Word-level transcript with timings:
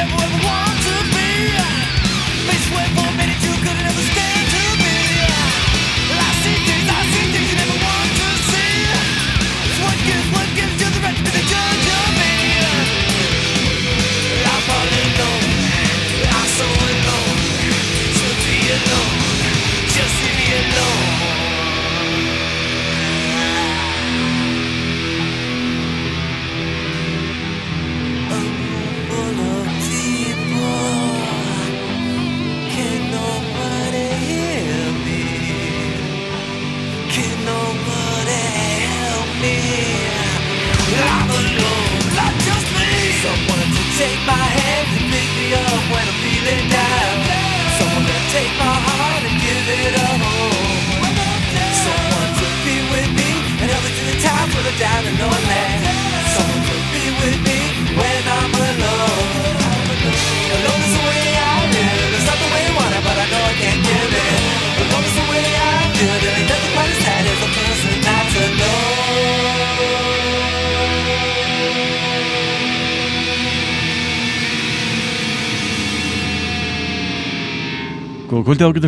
never 0.00 0.24
ever 0.24 0.49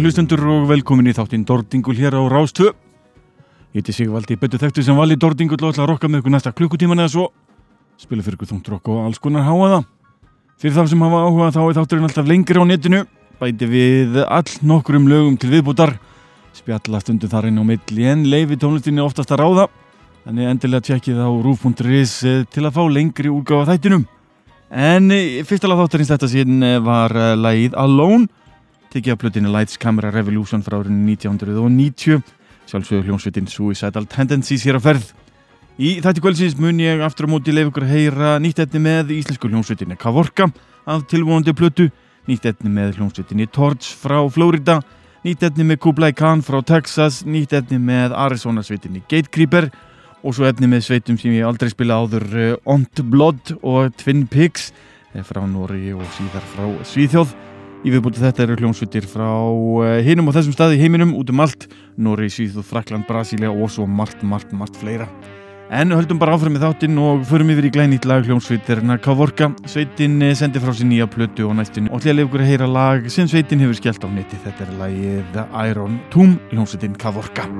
ágættar 0.03 0.27
hlustendur 0.27 0.43
og 0.51 0.65
velkomin 0.67 1.07
í 1.07 1.15
þáttinn 1.15 1.45
Dordingul 1.47 1.95
hér 1.95 2.17
á 2.19 2.23
Rástvö. 2.27 2.73
Ég 3.73 3.83
heiti 3.83 3.93
Sigvaldi 3.93 4.35
betur 4.37 4.59
þekktu 4.59 4.83
sem 4.83 4.97
vali 4.97 5.15
Dordingul 5.15 5.61
og 5.63 5.71
ætla 5.71 5.85
að 5.85 5.91
rokka 5.93 6.09
með 6.09 6.23
ykkur 6.23 6.33
næsta 6.33 6.53
klukkutíman 6.53 6.99
eða 6.99 7.13
svo. 7.13 7.27
Spila 7.99 8.23
fyrir 8.23 8.35
ykkur 8.35 8.51
þungt 8.51 8.71
rokk 8.73 8.89
og 8.89 9.05
alls 9.07 9.21
konar 9.23 9.47
háaða. 9.47 9.85
Fyrir 10.59 10.75
þá 10.75 10.91
sem 10.91 11.05
hafa 11.07 11.23
áhuga 11.23 11.53
þá 11.55 11.61
er 11.63 11.77
þátturinn 11.79 12.09
alltaf 12.09 12.27
lengri 12.27 12.59
á 12.59 12.65
netinu. 12.67 13.05
Bæti 13.39 13.69
við 13.71 14.19
all 14.27 14.51
nokkurum 14.67 15.07
lögum 15.07 15.39
til 15.39 15.53
viðbútar. 15.55 15.95
Spjalla 16.53 17.01
stundum 17.01 17.31
þar 17.31 17.53
inn 17.53 17.63
á 17.63 17.65
milli 17.65 18.11
en 18.11 18.27
leifi 18.27 18.59
tónlistinni 18.59 19.05
oftast 19.07 19.31
að 19.31 19.45
ráða. 19.45 19.71
Þannig 20.27 20.51
endilega 20.51 20.89
tjekkið 20.89 21.23
á 21.23 21.31
rúf.is 21.31 22.19
eh, 22.27 22.43
til 22.51 22.67
að 22.67 22.75
fá 22.75 22.83
lengri 22.91 23.31
úrgáða 23.31 23.77
þættinum. 23.77 24.07
En 24.71 25.11
eh, 25.15 25.43
fyrsta 25.47 25.71
lag 25.71 25.79
þátturins 25.79 26.11
þetta 26.11 26.31
síðan 26.31 26.63
eh, 26.67 26.79
var 26.83 27.15
lagið 27.39 27.79
Alone 27.79 28.42
tekið 28.93 29.15
af 29.15 29.21
plötinu 29.23 29.51
Lights 29.53 29.79
Camera 29.81 30.11
Revolution 30.13 30.63
frá 30.65 30.77
árinu 30.83 31.15
1990 31.15 32.21
sjálfsögur 32.69 33.09
hljónsveitin 33.09 33.49
Suicidal 33.49 34.07
Tendencies 34.07 34.65
hér 34.69 34.77
á 34.77 34.83
ferð. 34.85 35.13
Í 35.81 35.99
þætti 36.05 36.23
kvöldsins 36.23 36.57
mun 36.61 36.81
ég 36.83 37.01
aftur 37.05 37.27
á 37.29 37.33
móti 37.33 37.55
leif 37.55 37.71
ykkur 37.71 37.87
að 37.87 37.95
heyra 37.97 38.33
nýtt 38.43 38.61
etni 38.61 38.83
með 38.85 39.15
íslensku 39.17 39.49
hljónsveitinni 39.49 39.97
Kavorka 40.01 40.51
af 40.85 41.07
tilvonandi 41.09 41.55
plötu 41.57 41.89
nýtt 42.29 42.45
etni 42.51 42.73
með 42.73 42.99
hljónsveitinni 42.99 43.49
Torch 43.49 43.95
frá 43.97 44.19
Florida 44.31 44.83
nýtt 45.25 45.47
etni 45.47 45.67
með 45.67 45.81
Kublai 45.87 46.13
Khan 46.19 46.43
frá 46.45 46.61
Texas 46.67 47.23
nýtt 47.25 47.55
etni 47.57 47.79
með 47.83 48.17
Arizona 48.19 48.65
sveitinni 48.67 49.05
Gatecreeper 49.09 49.71
og 50.23 50.37
svo 50.37 50.47
etni 50.51 50.69
með 50.71 50.87
sveitum 50.89 51.19
sem 51.19 51.35
ég 51.35 51.47
aldrei 51.47 51.73
spila 51.73 52.03
áður 52.03 52.29
uh, 52.35 52.51
Ont 52.71 53.05
Blood 53.11 53.57
og 53.63 53.95
Twin 54.03 54.27
Pigs 54.31 54.71
eh, 55.15 55.23
frá 55.27 55.43
Nóri 55.47 55.95
og 55.97 56.05
síðar 56.19 56.47
frá 56.53 56.69
Svíþjóð 56.93 57.52
Í 57.83 57.91
viðbúti 57.91 58.21
þetta 58.23 58.45
eru 58.45 58.57
hljómsveitir 58.61 59.07
frá 59.11 59.27
eh, 59.83 60.01
hinum 60.07 60.31
og 60.31 60.37
þessum 60.37 60.55
staði 60.55 60.79
heiminum 60.79 61.17
út 61.19 61.33
um 61.33 61.43
allt, 61.43 61.67
Nóri, 61.99 62.29
Svíþúð, 62.31 62.69
Frakland, 62.69 63.09
Brasília 63.09 63.51
og 63.51 63.73
svo 63.75 63.89
margt, 63.91 64.23
margt, 64.23 64.53
margt 64.55 64.79
fleira. 64.79 65.09
En 65.73 65.91
höldum 65.91 66.21
bara 66.21 66.37
áfram 66.37 66.55
með 66.55 66.67
þáttinn 66.67 67.01
og 67.01 67.25
förum 67.27 67.51
yfir 67.55 67.67
í 67.67 67.73
glænýtt 67.75 68.07
lag 68.07 68.23
hljómsveitirna 68.29 69.01
Kavorka. 69.03 69.51
Sveitin 69.67 70.21
eh, 70.23 70.37
sendi 70.39 70.63
frá 70.63 70.71
sér 70.71 70.93
nýja 70.93 71.11
plötu 71.11 71.49
og 71.49 71.59
næstinu 71.59 71.91
og 71.91 72.07
hljóðlega 72.07 72.29
ykkur 72.29 72.47
að 72.47 72.53
heyra 72.53 72.71
lag 72.71 73.11
sem 73.11 73.27
sveitin 73.27 73.65
hefur 73.65 73.81
skellt 73.81 74.07
á 74.07 74.09
neti. 74.15 74.39
Þetta 74.47 74.69
er 74.69 74.75
lagið 74.79 75.23
The 75.35 75.49
Iron 75.73 75.99
Tomb, 76.15 76.39
hljómsveitin 76.55 76.95
Kavorka. 76.95 77.51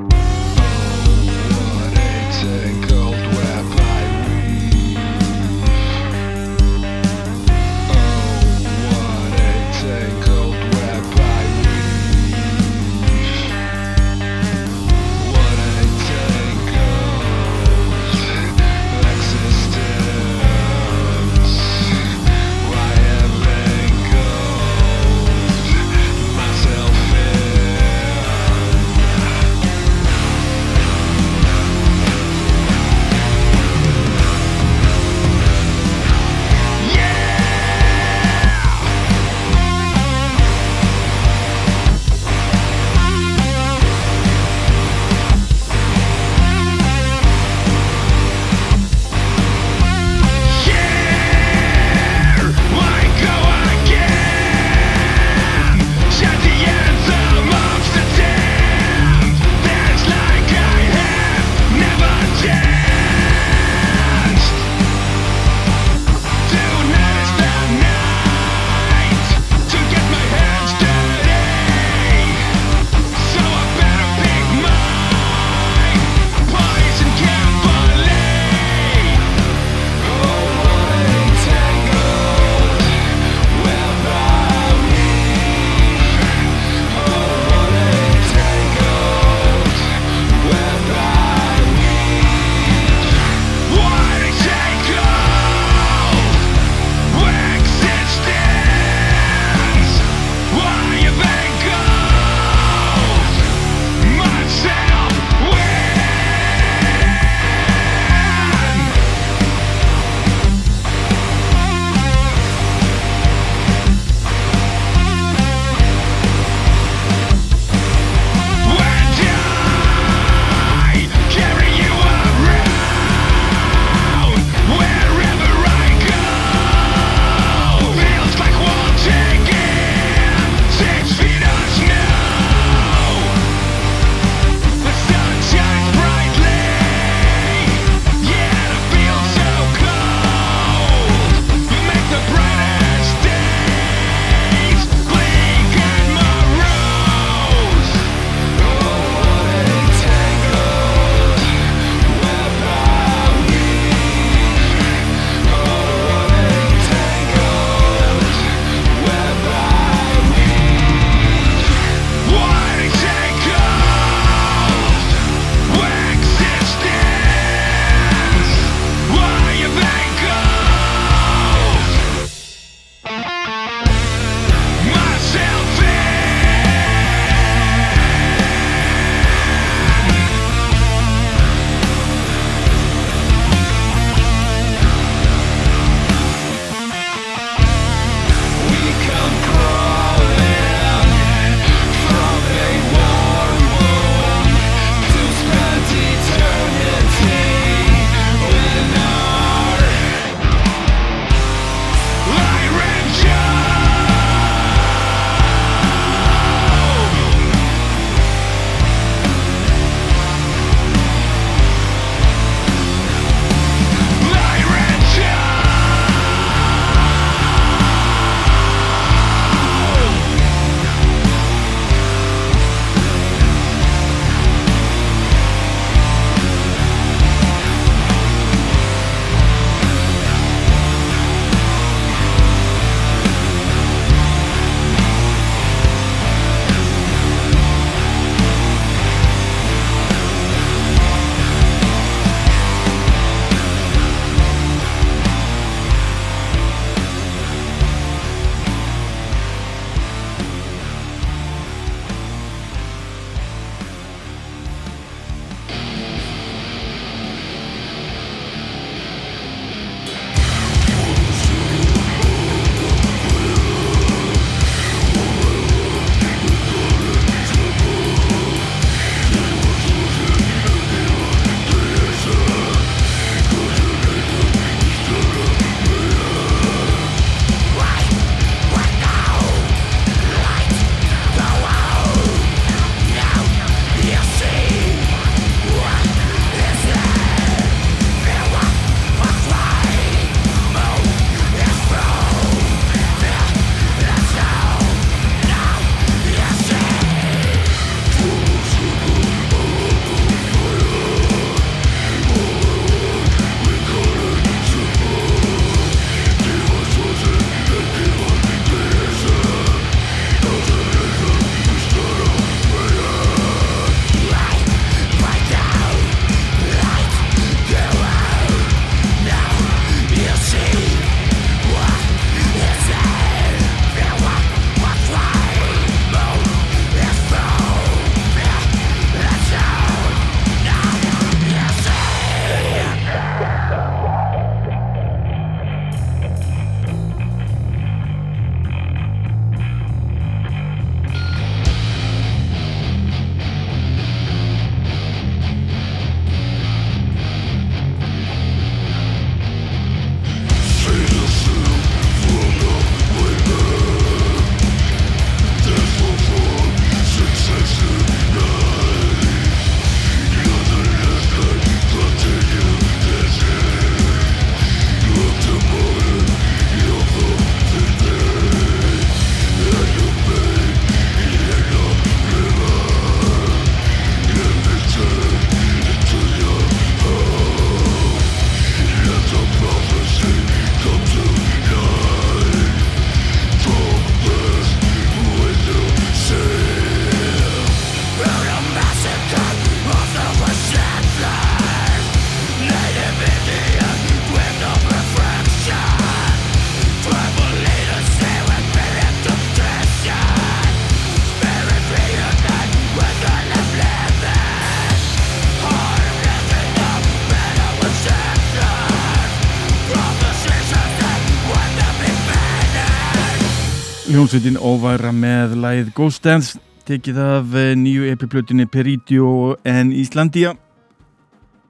Hljómsveitin 414.33 414.63
óværa 414.65 415.11
með 415.13 415.51
læð 415.61 415.89
Ghost 415.93 416.25
Dance 416.25 416.57
tekið 416.89 417.19
af 417.21 417.51
eh, 417.53 417.75
nýju 417.77 418.07
epiplutinni 418.09 418.65
Peridio 418.65 419.59
en 419.69 419.91
Íslandia 419.93 420.55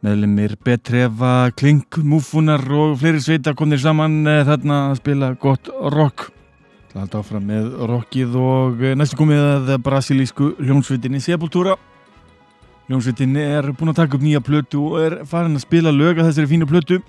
meðlumir 0.07 0.55
Betrefa, 0.63 1.51
Klink, 1.59 1.99
Múfunar 2.07 2.63
og 2.71 3.01
fleiri 3.01 3.19
sveita 3.25 3.57
komnir 3.59 3.83
saman 3.83 4.21
eh, 4.31 4.45
þarna 4.47 4.79
að 4.93 5.01
spila 5.01 5.33
gott 5.43 5.73
rock. 5.97 6.29
Haldi 6.95 7.19
áfram 7.19 7.51
með 7.51 7.67
rockið 7.91 8.39
og 8.45 8.87
eh, 8.87 8.95
næstu 8.95 9.19
komið 9.19 9.43
að 9.49 9.75
brasilísku 9.83 10.53
hljómsveitinni 10.63 11.19
Sepultura. 11.19 11.75
Hljómsveitin 12.87 13.43
er 13.43 13.75
búin 13.75 13.91
að 13.97 14.05
taka 14.05 14.21
upp 14.21 14.31
nýja 14.31 14.47
plötu 14.53 14.87
og 14.93 14.99
er 15.03 15.21
farin 15.27 15.59
að 15.59 15.67
spila 15.67 15.91
lög 15.91 16.23
að 16.23 16.31
þessari 16.31 16.55
fínu 16.55 16.71
plötu. 16.71 17.03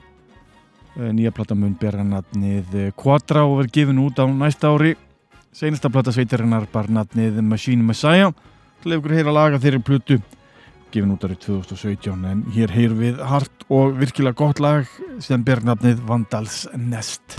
Nýja 0.97 1.29
plata 1.29 1.53
mun 1.53 1.77
bera 1.77 2.01
natnið 2.01 2.95
Quadra 2.97 3.45
og 3.45 3.59
verð 3.61 3.81
gefin 3.83 4.01
út 4.09 4.17
á 4.17 4.25
næsta 4.25 4.73
ári 4.73 4.97
Seinasta 5.53 5.91
platta 5.93 6.09
sveitarinnar 6.09 6.63
bar 6.73 6.87
natnið 6.89 7.35
Machine 7.45 7.85
Messiah. 7.85 8.31
Til 8.81 8.95
ef 8.95 9.03
ykkur 9.03 9.13
heyra 9.13 9.35
laga 9.35 9.59
þeirri 9.61 9.83
plutu 9.85 10.17
gefin 10.93 11.13
út 11.13 11.25
árið 11.25 11.43
2017 11.45 12.25
en 12.29 12.43
hér 12.55 12.73
heyr 12.73 12.97
við 12.97 13.21
hart 13.29 13.65
og 13.69 13.93
virkilega 14.01 14.37
gott 14.41 14.61
lag 14.61 14.89
sem 15.21 15.45
ber 15.45 15.61
natnið 15.65 16.01
Vandals 16.09 16.63
Nest 16.73 17.37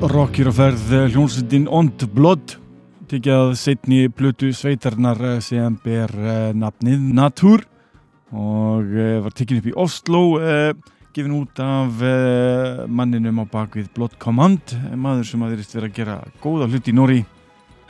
Nost 0.00 0.14
rockir 0.16 0.48
og 0.48 0.54
ferð 0.56 0.92
eh, 0.96 1.08
hljónsveitin 1.12 1.66
Ond 1.68 2.06
Blood 2.14 2.54
tekjað 3.10 3.50
setni 3.60 4.06
blötu 4.08 4.48
sveitarnar 4.56 5.18
eh, 5.28 5.42
sem 5.44 5.74
ber 5.84 6.08
uh, 6.16 6.54
nafnið 6.56 7.02
Natúr 7.18 7.66
og 8.32 8.94
var 9.26 9.34
tekinn 9.36 9.60
upp 9.60 9.68
í 9.68 9.74
Oslo 9.76 10.22
gefin 11.12 11.34
út 11.36 11.60
af 11.60 12.00
manninum 12.88 13.42
á 13.42 13.50
bakvið 13.52 13.90
Blood 13.92 14.16
Command 14.22 14.72
maður 14.96 15.28
sem 15.28 15.44
að 15.44 15.52
þeirist 15.52 15.76
verið 15.76 15.90
að 15.90 15.98
gera 15.98 16.16
góða 16.40 16.70
hluti 16.70 16.94
í 16.94 16.96
Nóri 16.96 17.20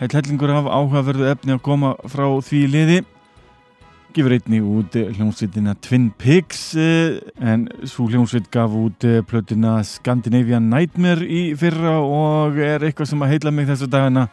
heil 0.01 0.11
hellingur 0.11 0.55
af 0.57 0.67
áhugaverðu 0.67 1.31
efni 1.31 1.55
að 1.55 1.65
koma 1.69 1.95
frá 2.11 2.27
því 2.43 2.65
liði 2.75 3.01
gefur 4.15 4.35
einni 4.35 4.61
út 4.65 4.97
hljómsveitina 4.97 5.75
Twin 5.85 6.11
Pigs 6.19 6.75
en 6.77 7.67
svo 7.89 8.09
hljómsveit 8.11 8.49
gaf 8.53 8.75
út 8.77 9.07
plötuna 9.31 9.79
Scandinavian 9.87 10.71
Nightmare 10.73 11.27
í 11.27 11.43
fyrra 11.59 11.99
og 12.03 12.61
er 12.63 12.87
eitthvað 12.87 13.13
sem 13.13 13.27
að 13.27 13.35
heila 13.35 13.55
mig 13.55 13.69
þessu 13.71 13.91
dagana. 13.91 14.29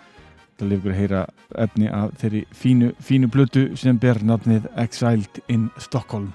Það 0.58 0.72
lefur 0.74 0.94
að 0.94 1.02
heyra 1.02 1.26
efni 1.66 1.92
af 1.94 2.16
þeirri 2.22 2.46
fínu, 2.64 2.94
fínu 2.98 3.30
plötu 3.34 3.68
sem 3.78 4.00
ber 4.02 4.24
nafnið 4.26 4.66
Exiled 4.82 5.44
in 5.54 5.70
Stockholm 5.78 6.34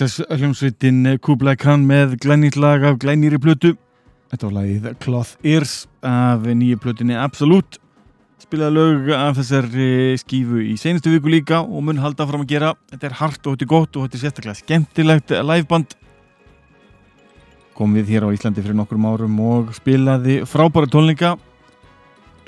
Texas 0.00 0.22
hljómsveitin 0.32 1.04
Kublai 1.20 1.58
Khan 1.60 1.82
með 1.84 2.14
glænýtt 2.22 2.54
lag 2.56 2.86
af 2.88 2.94
glænýri 3.02 3.36
plötu. 3.36 3.74
Þetta 4.32 4.46
var 4.46 4.54
lagið 4.54 4.86
Cloth 5.02 5.34
Ears 5.44 5.74
af 6.00 6.46
nýju 6.48 6.78
plötunni 6.80 7.18
Absolute. 7.20 7.76
Spilaði 8.40 8.78
lög 8.78 9.10
af 9.12 9.36
þessari 9.36 10.16
skífu 10.22 10.64
í 10.64 10.78
senastu 10.80 11.12
viku 11.12 11.28
líka 11.28 11.60
og 11.60 11.84
mun 11.84 12.00
halda 12.00 12.24
fram 12.24 12.46
að 12.46 12.54
gera. 12.54 12.72
Þetta 12.94 13.10
er 13.10 13.18
hart 13.20 13.44
og 13.44 13.58
þetta 13.58 13.68
er 13.68 13.72
gott 13.74 14.00
og 14.00 14.08
þetta 14.08 14.16
er 14.16 14.24
sérstaklega 14.24 14.62
skemmtilegt 14.62 15.36
liveband. 15.36 15.96
Kom 17.76 18.00
við 18.00 18.16
hér 18.16 18.30
á 18.32 18.32
Íslandi 18.32 18.64
fyrir 18.64 18.80
nokkur 18.80 19.04
árum 19.04 19.38
og 19.52 19.76
spilaði 19.76 20.40
frábæra 20.48 20.88
tónleika. 20.88 21.36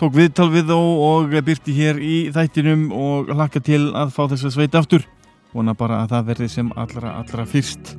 Tók 0.00 0.16
viðtal 0.16 0.48
við 0.56 0.72
þó 0.72 0.80
og 0.80 1.42
byrti 1.44 1.76
hér 1.76 2.00
í 2.00 2.30
þættinum 2.32 2.88
og 2.96 3.28
hlakka 3.28 3.60
til 3.60 3.90
að 3.92 4.16
fá 4.16 4.24
þess 4.24 4.48
að 4.48 4.56
sveita 4.56 4.80
aftur 4.80 5.04
vona 5.52 5.74
bara 5.76 6.02
að 6.02 6.14
það 6.14 6.32
verði 6.32 6.48
sem 6.48 6.72
allra 6.76 7.16
allra 7.20 7.46
fyrst. 7.48 7.94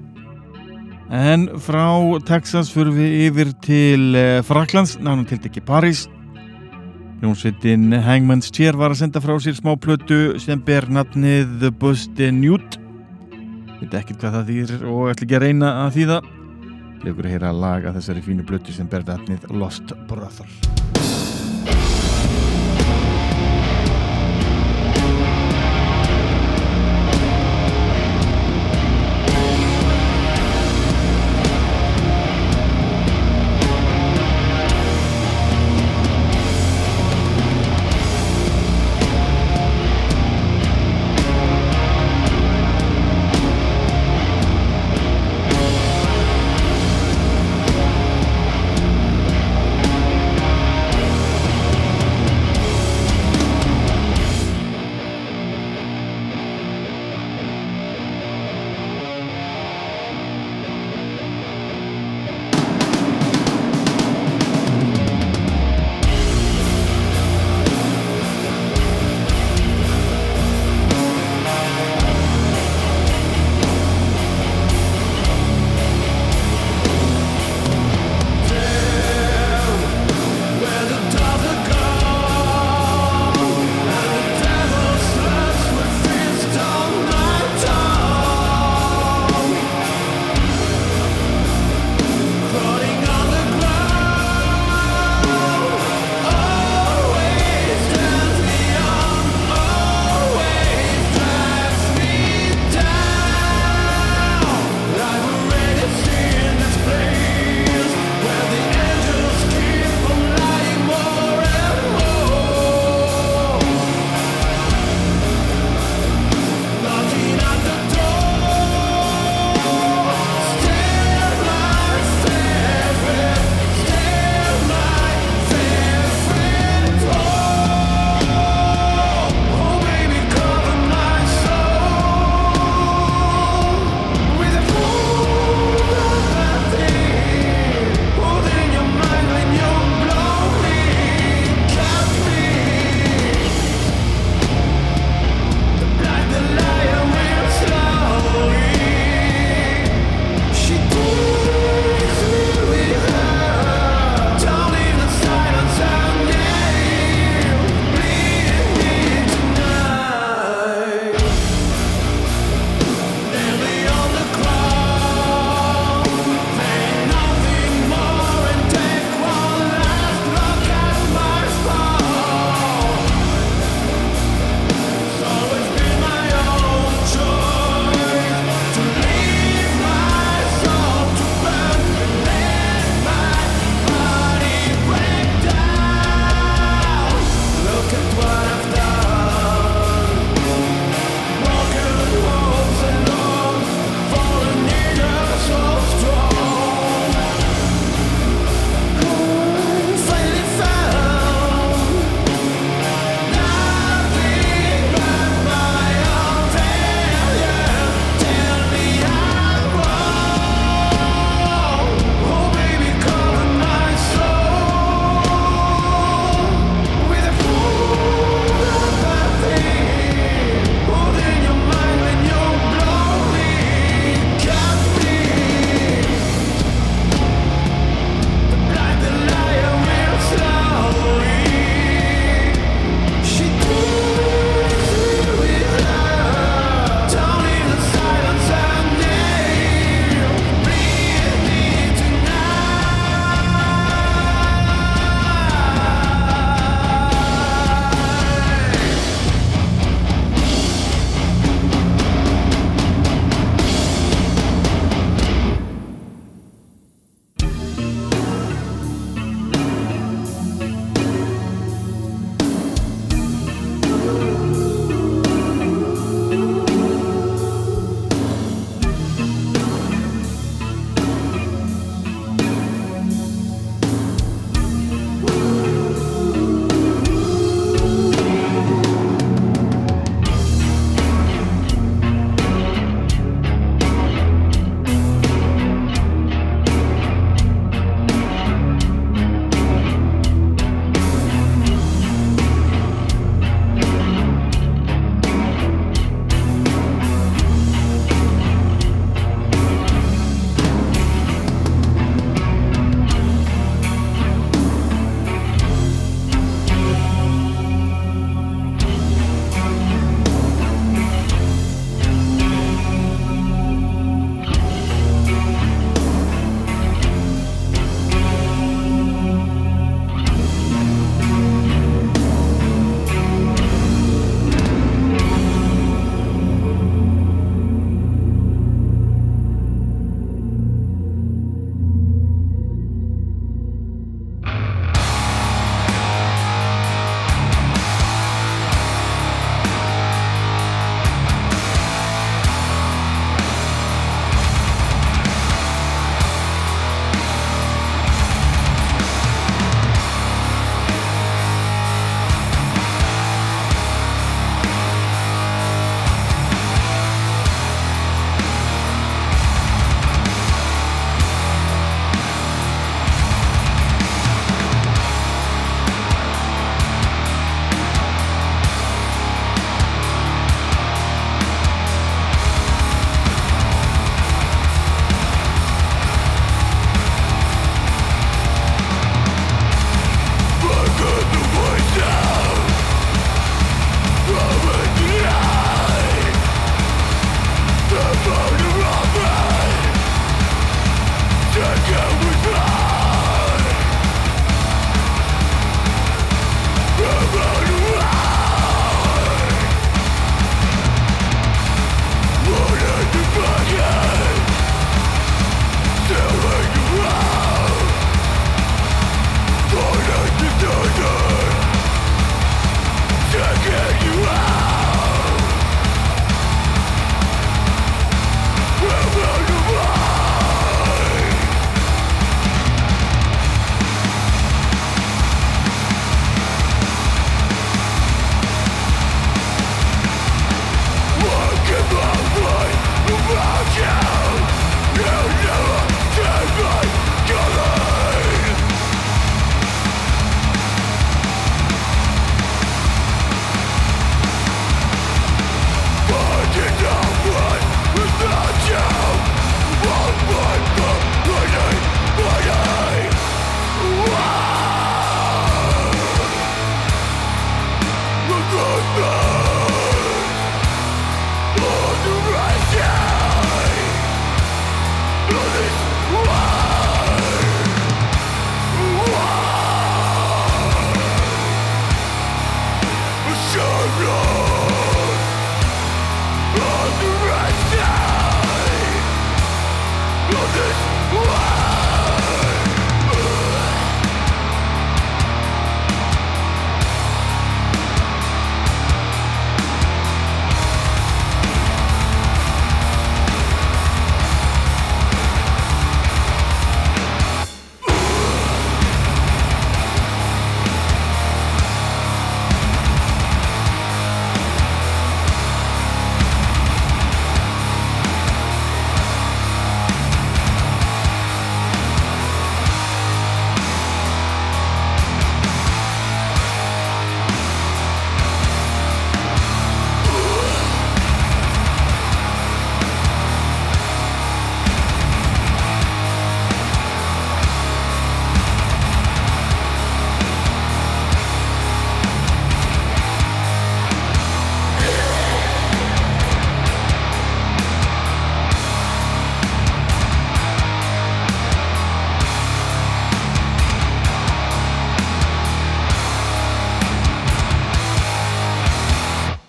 En 1.14 1.48
frá 1.62 1.86
Texas 2.26 2.72
fyrir 2.74 2.96
við 2.96 3.16
yfir 3.28 3.56
til 3.62 4.18
eh, 4.18 4.42
Fraklands, 4.46 4.98
nánum 5.04 5.28
til 5.30 5.38
ekki 5.44 5.62
París 5.62 6.08
Jónsveitin 7.24 7.94
Hangman's 8.04 8.50
Chair 8.52 8.76
var 8.76 8.92
að 8.92 9.00
senda 9.00 9.22
frá 9.24 9.38
sér 9.40 9.56
smá 9.56 9.78
plötu 9.80 10.36
sem 10.44 10.60
ber 10.60 10.90
nafnið 10.92 11.54
The 11.62 11.72
Buste 11.72 12.28
Newt. 12.36 12.76
Veit 13.80 13.96
ekki 14.02 14.18
hvað 14.18 14.36
það 14.36 14.52
þýr 14.52 14.86
og 14.92 15.14
ætla 15.14 15.28
ekki 15.30 15.40
að 15.40 15.46
reyna 15.46 15.72
að 15.86 15.96
þýða. 16.02 16.20
Leikur 17.06 17.30
að 17.30 17.36
heyra 17.38 17.54
að 17.54 17.64
laga 17.64 17.96
þessari 17.96 18.28
fínu 18.28 18.48
plötu 18.52 18.76
sem 18.76 18.92
ber 18.92 19.08
nafnið 19.08 19.48
Lost 19.56 19.96
Brother 20.12 21.13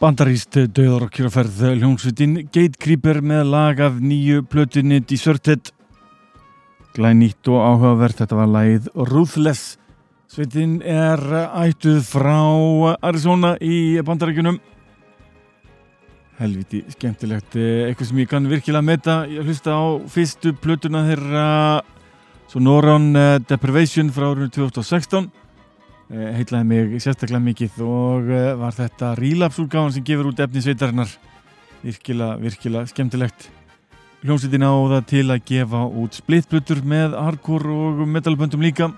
Bandaríst 0.05 0.59
döður 0.77 1.07
og 1.07 1.15
kjörferð 1.17 1.63
hljómsveitin 1.79 2.35
Gatekeeper 2.53 3.23
með 3.25 3.47
lag 3.49 3.79
af 3.81 3.95
nýju 4.05 4.43
plötunni 4.53 4.99
Deserted 5.01 5.71
Glænýtt 6.93 7.49
og 7.49 7.63
áhugavert 7.65 8.19
þetta 8.19 8.37
var 8.37 8.51
lagið 8.53 8.91
Ruthless. 9.09 9.79
Sveitin 10.29 10.75
er 10.85 11.23
ættuð 11.63 12.03
frá 12.05 12.37
Arizona 13.01 13.55
í 13.65 13.97
bandarækjunum 14.05 14.59
Helviti 16.37 16.83
skemmtilegt 16.99 17.57
eitthvað 17.57 18.11
sem 18.11 18.21
ég 18.21 18.29
kann 18.35 18.51
virkilega 18.51 18.85
metta 18.85 19.17
ég 19.31 19.49
hlusta 19.49 19.73
á 19.73 20.05
fyrstu 20.13 20.53
plötuna 20.53 21.07
þeirra 21.09 21.47
Sonoran 22.53 23.09
Deprivation 23.49 24.13
frá 24.13 24.29
árunni 24.35 24.53
2016 24.53 25.33
Eh, 25.33 25.44
heitlaði 26.13 26.67
mig 26.69 26.97
sérstaklega 27.03 27.43
mikið 27.43 27.79
og 27.85 28.31
eh, 28.33 28.51
var 28.61 28.75
þetta 28.77 29.15
rílapsúlgáðan 29.19 29.95
sem 29.97 30.05
gefur 30.05 30.31
út 30.31 30.43
efni 30.45 30.63
sveitarinnar. 30.65 31.13
Virkilega, 31.85 32.37
virkilega 32.41 32.91
skemmtilegt. 32.91 33.49
Hljómsveitin 34.25 34.65
á 34.65 34.73
það 34.73 35.07
til 35.11 35.25
að 35.33 35.47
gefa 35.49 35.85
út 36.01 36.17
splittblutur 36.17 36.83
með 36.89 37.17
hardcore 37.19 37.73
og 37.73 38.05
metalböndum 38.09 38.65
líka. 38.65 38.91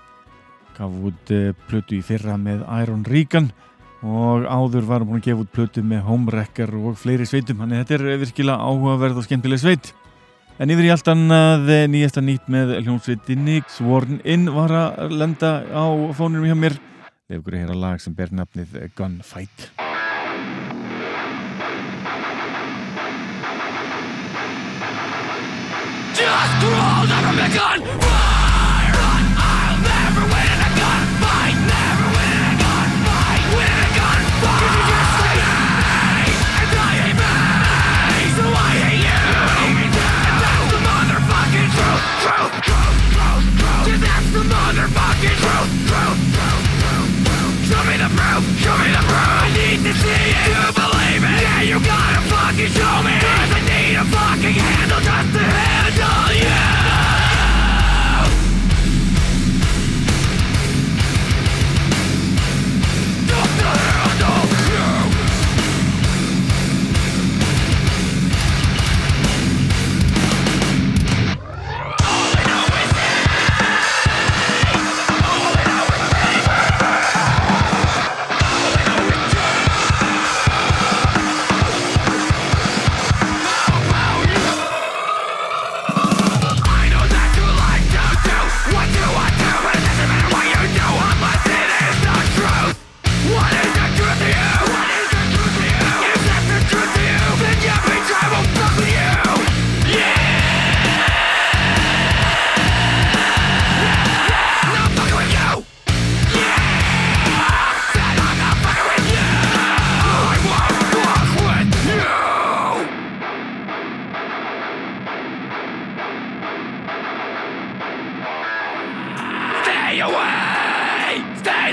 Gaf 0.77 0.99
út 1.09 1.31
uh, 1.35 1.51
plötu 1.67 1.97
í 1.97 2.03
fyrra 2.05 2.37
með 2.39 2.63
Iron 2.83 3.03
Regan 3.07 3.49
og 4.05 4.45
áður 4.45 4.85
var 4.87 5.01
hann 5.01 5.09
búin 5.09 5.23
að 5.23 5.29
gefa 5.31 5.43
út 5.43 5.53
plötu 5.55 5.83
með 5.83 6.03
Homewrecker 6.07 6.75
og 6.79 6.99
fleiri 7.01 7.27
sveitum. 7.27 7.63
Þannig 7.63 7.83
þetta 7.83 7.97
er 7.97 8.21
virkilega 8.23 8.67
áhugaverð 8.67 9.23
og 9.23 9.27
skemmtileg 9.27 9.63
sveit. 9.63 9.93
En 10.57 10.71
yfir 10.73 10.87
í 10.87 10.91
allt 10.93 11.09
annað 11.11 11.67
nýjasta 11.91 12.23
nýtt 12.23 12.47
með 12.49 12.77
hljómsveitinni 12.79 13.59
Sworn 13.69 14.21
In 14.25 14.47
var 14.53 14.73
að 14.73 15.17
lenda 15.17 15.59
á 15.69 15.85
fónunum 16.17 16.47
hjá 16.47 16.55
mér 16.57 16.77
Leif 17.27 17.41
ykkur 17.41 17.55
að 17.57 17.59
heyra 17.59 17.73
lag 17.75 17.99
sem 17.99 18.13
ber 18.15 18.29
nafnið 18.31 18.75
Gunfight 18.95 19.63
Just 26.15 26.53
crawled 26.63 27.11
out 27.11 27.23
from 27.27 27.41
a 27.43 27.49
gun 27.51 27.83
Fire 27.99 29.01
on, 29.11 29.25
I'll 29.43 29.75
never 29.83 30.23
win 30.23 30.55
a 30.55 30.71
gunfight 30.79 31.59
Never 31.67 32.07
win 32.15 32.39
a 32.47 32.53
gunfight 32.63 33.43
Win 33.59 33.75
a 33.75 33.89
gunfight 33.99 34.61
Cause 34.63 34.71
you 34.71 34.83
just 34.87 35.11
like 35.19 35.43
me 35.43 36.31
And 36.63 36.71
I 36.79 36.95
hate 36.95 37.19
me 37.19 38.23
So 38.39 38.45
I 38.47 38.71
hate 38.87 39.03
you 39.03 39.19
And 39.75 39.91
that's 39.99 40.63
the 40.71 40.79
motherfucking 40.79 41.69
truth 41.75 42.03
Truth, 42.23 42.55
truth, 42.71 43.03
truth, 43.19 43.45
truth 43.59 43.83
Cause 43.83 43.99
that's 44.07 44.29
the 44.31 44.43
motherfucking 44.47 45.37
truth 45.43 45.75
Truth, 45.91 46.23
truth 46.31 46.47
Show 46.47 46.55
me 46.55 46.56
the 48.07 48.15
proof, 48.15 48.43
show 48.59 48.77
me 48.77 48.89
the 48.91 49.03
proof. 49.03 49.43
I 49.43 49.51
need 49.53 49.79
to 49.83 49.93
see 49.93 50.09
it. 50.09 50.47
To 50.47 50.73
believe 50.73 51.23
it? 51.23 51.41
Yeah, 51.41 51.61
you 51.61 51.77
gotta 51.79 52.21
fucking 52.31 52.71
show 52.71 52.95
me. 53.03 53.13
Cause 53.19 53.51
I 53.51 53.61
need 53.67 53.95
a 53.95 54.05
fucking 54.05 54.55
handle 54.55 55.01
just 55.01 55.33
to 55.33 55.43
handle 55.43 56.26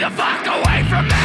the 0.04 0.10
fuck 0.10 0.46
away 0.46 0.82
from 0.90 1.08
me! 1.08 1.23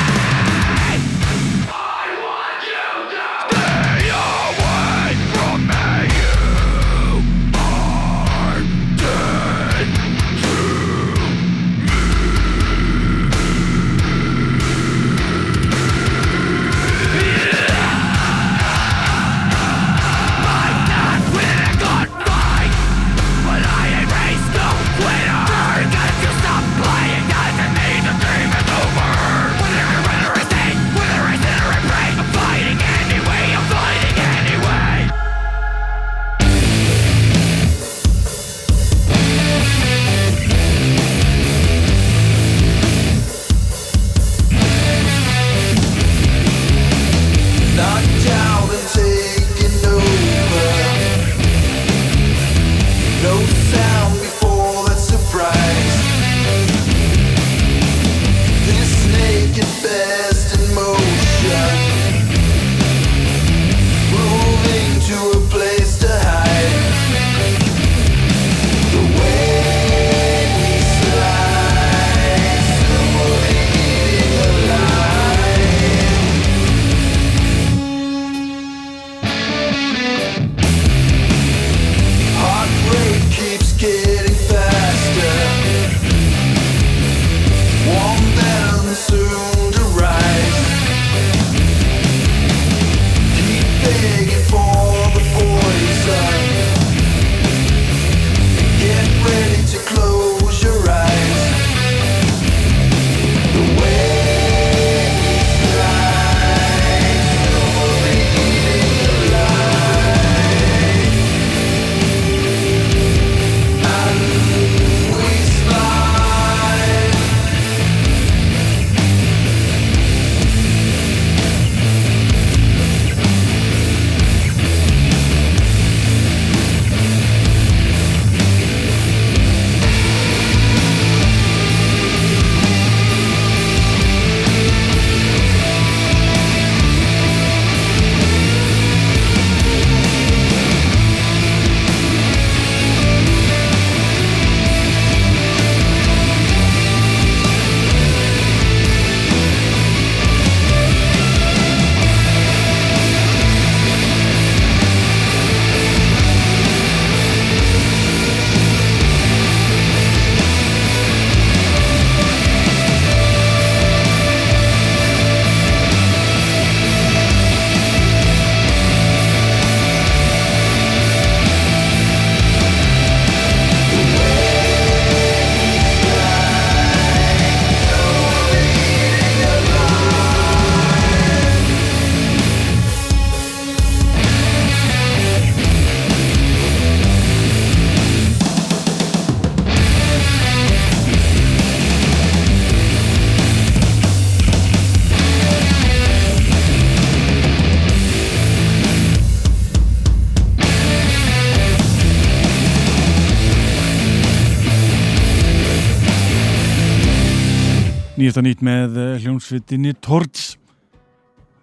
Nýjasta 208.29 208.43
nýtt 208.45 208.59
með 208.61 208.97
eh, 209.01 209.13
hljónsvitinni 209.23 209.91
Torch. 210.05 210.59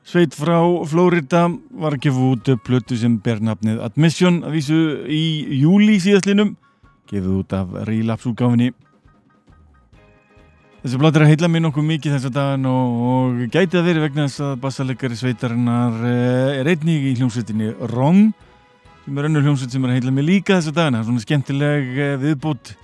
Sveit 0.02 0.32
frá 0.34 0.56
Florida 0.90 1.44
var 1.78 1.94
að 1.94 2.00
gefa 2.08 2.24
út 2.26 2.48
plötu 2.66 2.98
sem 2.98 3.12
ber 3.22 3.38
nafnið 3.38 3.84
Admission 3.86 4.40
að 4.42 4.56
vísu 4.56 4.78
í 5.06 5.20
júli 5.60 6.00
síðastlinum. 6.02 6.56
Gefið 7.06 7.36
út 7.36 7.54
af 7.54 7.76
Relapse 7.86 8.26
útgáfinni. 8.32 8.72
Þessi 10.80 10.98
plötu 11.04 11.22
er 11.22 11.26
að 11.28 11.32
heila 11.36 11.52
mér 11.54 11.64
nokkuð 11.68 11.88
mikið 11.92 12.16
þess 12.16 12.30
að 12.32 12.36
dagan 12.40 12.66
og, 12.72 12.98
og 13.12 13.46
gæti 13.54 13.78
að 13.78 13.92
veri 13.92 14.04
vegna 14.08 14.26
þess 14.26 14.44
að 14.48 14.58
bassalegari 14.66 15.20
sveitarinnar 15.22 16.02
eh, 16.10 16.58
er 16.64 16.74
einnig 16.74 17.08
í 17.12 17.14
hljónsvitinni 17.20 17.72
Wrong 17.92 18.34
sem 19.04 19.22
er 19.22 19.30
önnur 19.30 19.46
hljómsveit 19.46 19.70
sem 19.70 19.86
er 19.86 19.94
að 19.94 20.00
heila 20.00 20.18
mig 20.18 20.30
líka 20.32 20.58
þessu 20.58 20.74
dagina, 20.74 21.06
svona 21.06 21.22
skemmtileg 21.22 21.94
eh, 21.94 22.18
viðbútt 22.26 22.74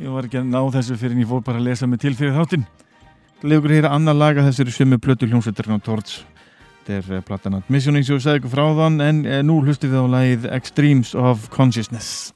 ég 0.00 0.16
var 0.16 0.24
ekki 0.24 0.40
að 0.40 0.52
ná 0.56 0.62
þessu 0.80 0.96
fyrir 0.96 1.18
en 1.18 1.26
ég 1.26 1.32
fór 1.36 1.44
bara 1.44 1.60
að 1.60 1.68
lesa 1.68 1.84
mig 1.84 2.00
til 2.00 2.16
fyrir 2.16 2.38
þáttinn 2.40 2.64
Legur 3.46 3.70
hér 3.70 3.86
að 3.86 3.94
annar 4.00 4.16
laga 4.18 4.42
þessari 4.48 4.72
sömu 4.74 4.98
blötu 4.98 5.28
hljómsveiturinn 5.30 5.78
á 5.78 5.86
Torts 5.86 6.22
þetta 6.88 6.96
er 6.96 7.18
eh, 7.18 7.24
platan 7.24 7.58
Admission 7.58 7.98
eins 7.98 8.08
og 8.10 8.18
ég 8.18 8.24
segði 8.24 8.40
ykkur 8.42 8.54
frá 8.54 8.64
þann 8.80 8.98
en 9.04 9.20
eh, 9.28 9.42
nú 9.46 9.60
hlustu 9.62 9.90
við 9.92 10.00
á 10.00 10.06
lagið 10.16 10.48
Extremes 10.56 11.14
of 11.14 11.48
Consciousness 11.54 12.32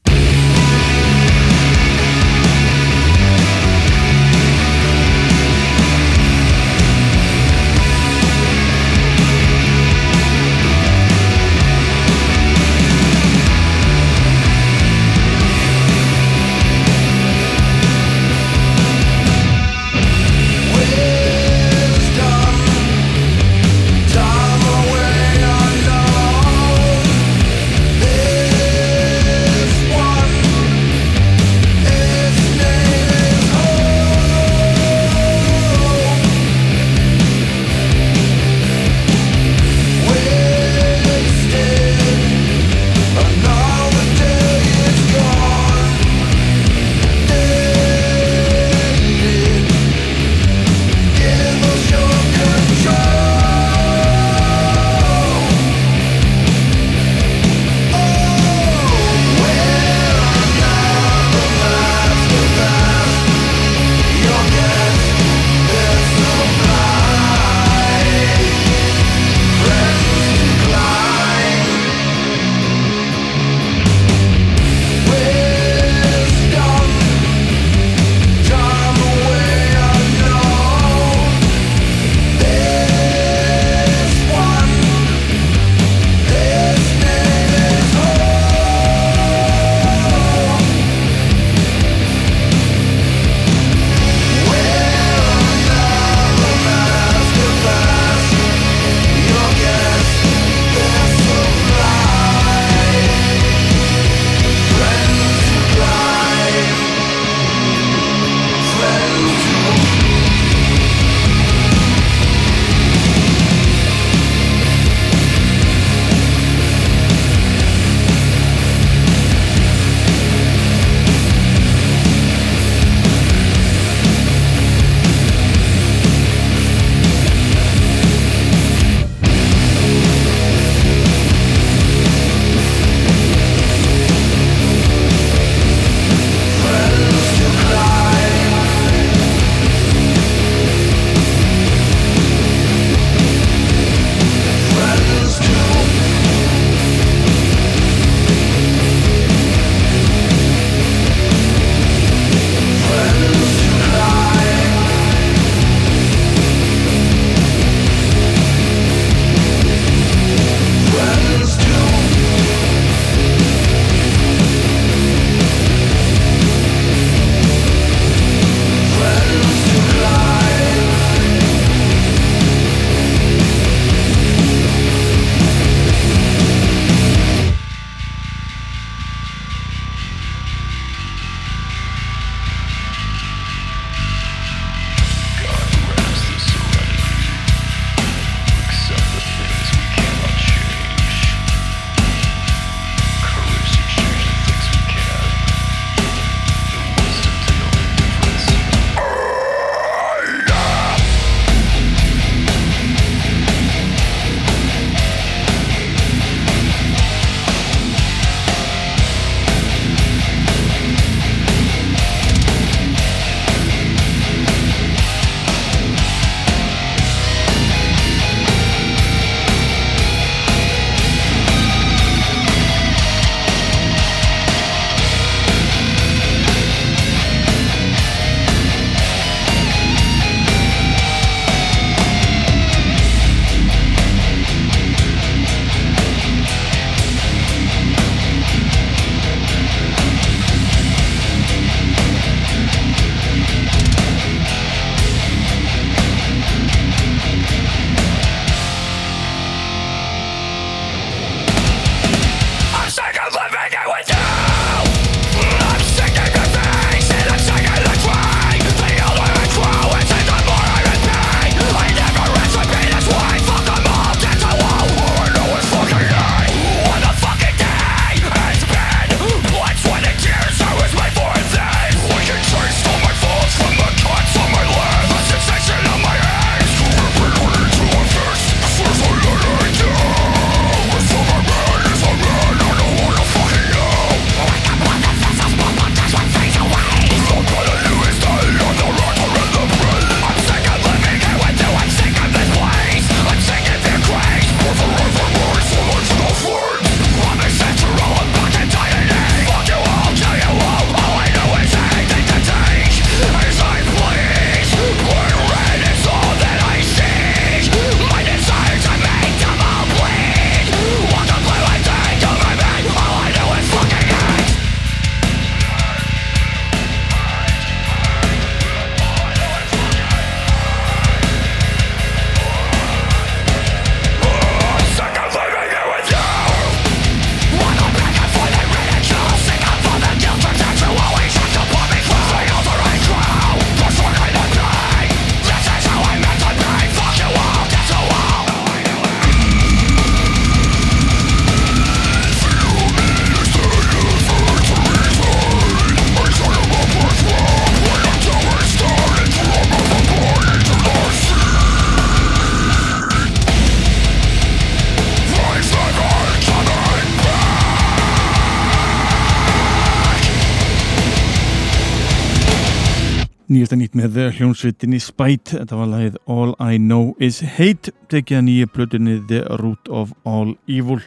með 364.63 364.69
hljónsvitinni 364.71 365.01
Spite, 365.01 365.59
þetta 365.59 365.77
var 365.77 365.89
lagið 365.91 366.17
All 366.31 366.53
I 366.61 366.79
Know 366.79 367.15
Is 367.21 367.41
Hate 367.43 367.91
tekið 368.11 368.39
að 368.39 368.45
nýja 368.47 368.67
plötunni 368.71 369.19
The 369.27 369.43
Root 369.59 369.89
of 369.91 370.13
All 370.25 370.57
Evil. 370.69 371.01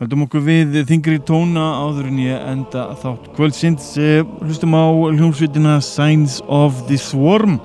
Haldum 0.00 0.24
okkur 0.26 0.40
við 0.44 0.84
þingri 0.88 1.18
tóna 1.24 1.60
áður 1.80 2.08
en 2.10 2.18
ég 2.20 2.40
enda 2.52 2.96
þátt 3.00 3.30
kvöldsins. 3.36 3.96
Eh, 3.98 4.24
hlustum 4.44 4.74
á 4.76 4.84
hljónsvitina 4.88 5.80
Signs 5.80 6.42
of 6.48 6.86
the 6.88 6.96
Swarm. 6.96 7.60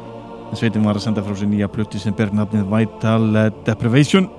Sveitin 0.53 0.83
var 0.83 0.95
að 0.95 1.07
senda 1.07 1.23
frá 1.23 1.35
sér 1.35 1.47
nýja 1.51 1.71
plötu 1.71 1.99
sem 1.99 2.13
ber 2.13 2.31
nafnið 2.31 2.67
Vital 2.71 3.51
Deprivation. 3.65 4.29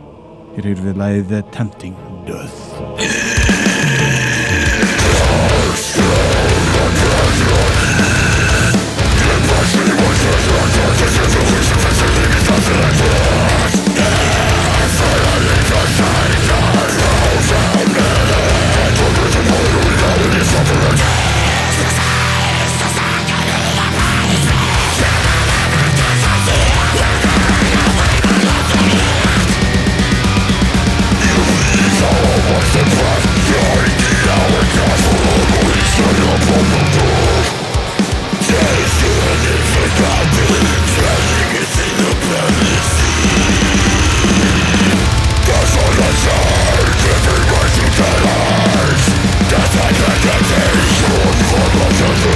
Hér 0.56 0.72
hefur 0.72 0.92
við 0.92 1.00
lagið 1.00 1.52
Tempting 1.52 1.96
Death 2.28 3.32
Cause 52.22 52.30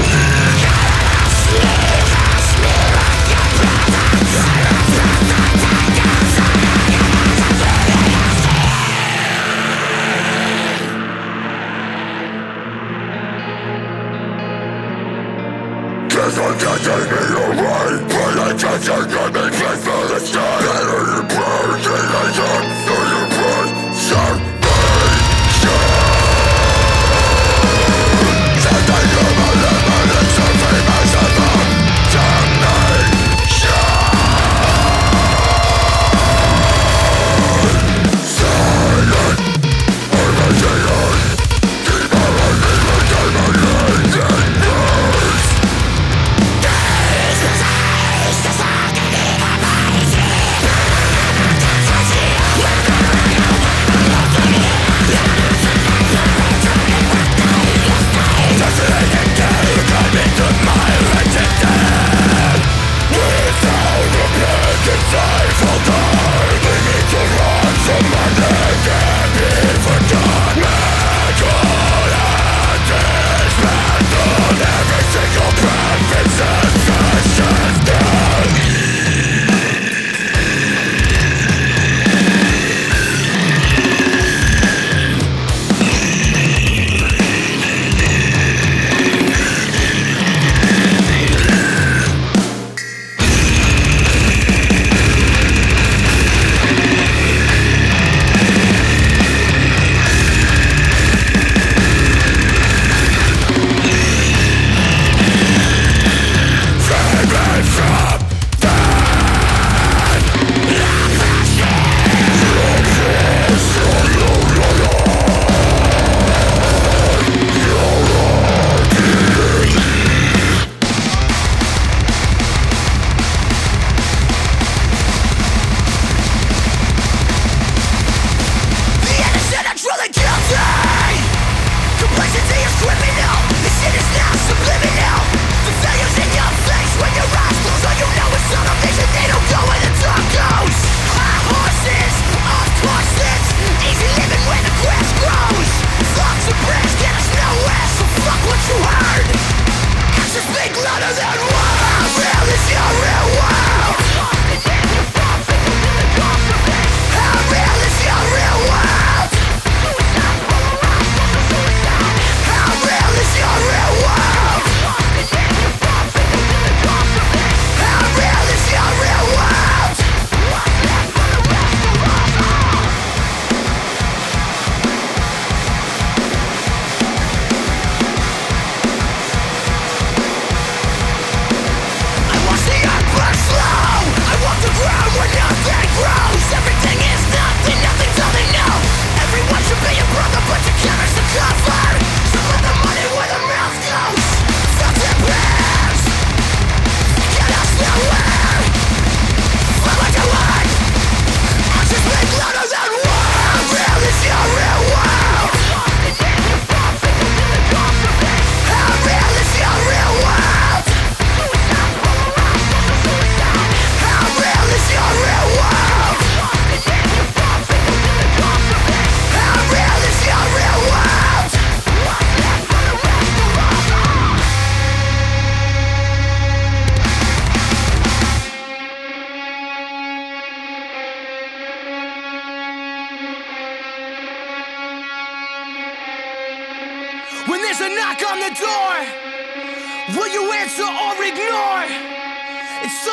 I'm 16.39 16.59
just 16.59 16.85
taking 16.85 17.29
your 17.31 17.51
right 17.55 18.01
But 18.09 18.39
I 18.39 18.41
just 18.59 18.89
can't 18.89 19.35
make 19.35 19.53
myself 19.53 20.21
stay 20.21 21.16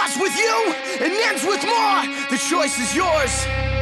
starts 0.04 0.18
with 0.22 0.38
you 0.38 1.06
and 1.06 1.14
ends 1.14 1.44
with 1.46 1.64
more. 1.66 2.28
The 2.30 2.38
choice 2.38 2.80
is 2.80 2.96
yours. 2.96 3.73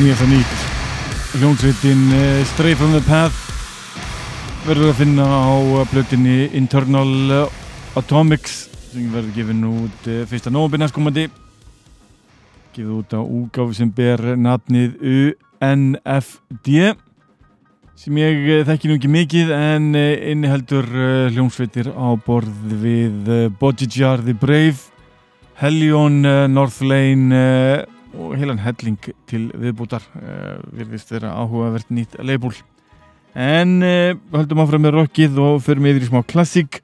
Nýjast 0.00 0.24
að 0.24 0.30
nýtt. 0.32 0.60
Hljónsveitin 1.36 2.02
uh, 2.16 2.40
Stray 2.48 2.76
from 2.78 2.94
the 2.94 3.02
Path 3.04 3.36
verður 4.64 4.94
að 4.94 5.00
finna 5.02 5.26
á 5.28 5.52
blötinni 5.90 6.46
Internal 6.56 7.50
Atomics 7.98 8.70
sem 8.90 9.10
verður 9.12 9.34
gefin 9.36 9.66
út 9.68 10.08
fyrsta 10.30 10.52
nógum 10.52 10.80
næstkomandi. 10.80 11.26
Gefið 12.72 12.96
út 12.96 13.12
á 13.12 13.20
úgáfi 13.20 13.76
sem 13.76 13.92
ber 13.92 14.24
nafnið 14.40 14.96
UNFD 15.60 16.72
sem 18.00 18.20
ég 18.22 18.64
þekki 18.70 18.88
nú 18.88 18.96
ekki 18.96 19.12
mikið 19.12 19.54
en 19.58 19.92
inniheldur 20.00 20.88
hljónsveitir 21.34 21.92
á 21.92 22.08
borð 22.24 22.76
við 22.80 23.32
Bodjijar 23.60 24.24
the 24.24 24.32
Brave 24.32 24.80
Hellion, 25.60 26.22
Northlane 26.48 27.44
og 28.16 28.34
heilan 28.38 28.60
helling 28.62 28.98
til 29.30 29.48
viðbútar 29.54 30.04
uh, 30.18 30.58
virðist 30.74 31.12
vera 31.14 31.34
áhugavert 31.38 31.92
nýtt 31.94 32.16
leifbúl 32.18 32.56
en 33.34 33.76
uh, 33.86 34.16
höldum 34.34 34.62
áfram 34.64 34.86
með 34.86 34.96
rockið 34.98 35.38
og 35.42 35.60
förum 35.66 35.90
yfir 35.90 36.06
í 36.06 36.10
smá 36.10 36.22
klassík 36.26 36.80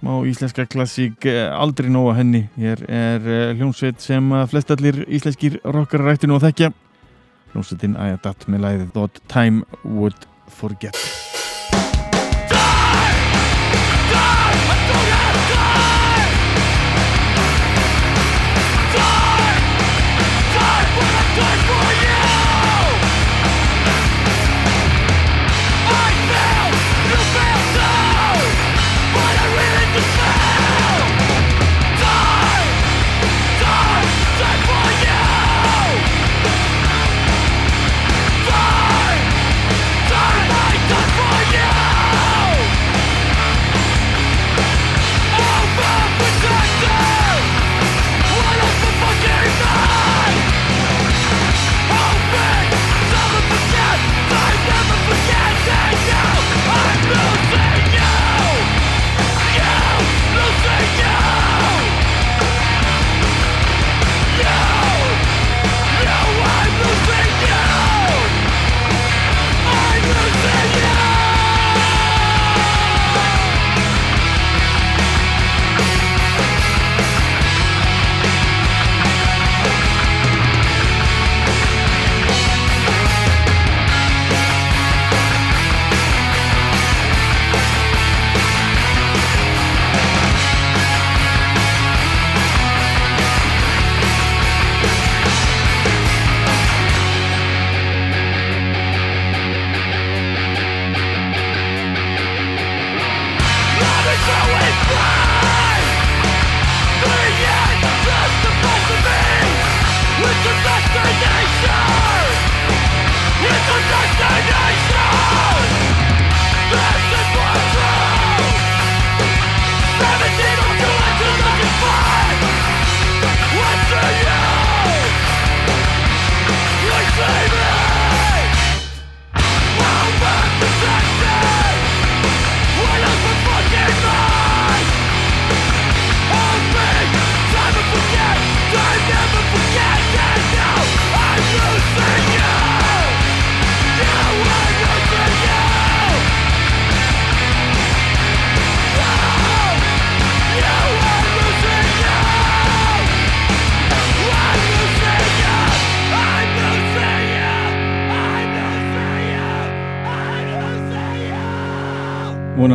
smá 0.00 0.12
íslenska 0.28 0.66
klassík 0.68 1.26
uh, 1.28 1.48
aldrei 1.60 1.90
nóga 1.92 2.18
henni. 2.20 2.46
Hér 2.60 2.84
er 2.88 3.56
hljómsveit 3.56 4.00
sem 4.04 4.32
flestallir 4.52 5.02
íslenskir 5.08 5.60
rockar 5.64 6.04
rætti 6.06 6.30
nú 6.30 6.40
að 6.40 6.50
þekkja. 6.50 6.72
Hljómsveitin 7.54 7.98
Ayadat 8.00 8.46
með 8.48 8.66
læðið 8.66 8.94
Thought 8.94 9.24
Time 9.32 9.66
Would 9.84 10.28
Forget 10.50 11.29